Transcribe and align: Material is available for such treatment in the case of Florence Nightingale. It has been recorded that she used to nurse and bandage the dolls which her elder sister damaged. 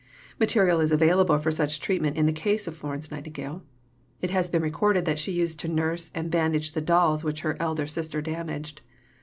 Material 0.39 0.79
is 0.79 0.91
available 0.91 1.37
for 1.37 1.51
such 1.51 1.79
treatment 1.79 2.17
in 2.17 2.25
the 2.25 2.33
case 2.33 2.67
of 2.67 2.75
Florence 2.75 3.11
Nightingale. 3.11 3.61
It 4.19 4.31
has 4.31 4.49
been 4.49 4.63
recorded 4.63 5.05
that 5.05 5.19
she 5.19 5.31
used 5.31 5.59
to 5.59 5.67
nurse 5.67 6.09
and 6.15 6.31
bandage 6.31 6.71
the 6.71 6.81
dolls 6.81 7.23
which 7.23 7.41
her 7.41 7.55
elder 7.59 7.85
sister 7.85 8.19
damaged. 8.19 8.81